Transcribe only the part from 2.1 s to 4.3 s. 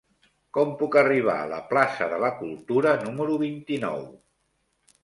de la Cultura número vint-i-nou?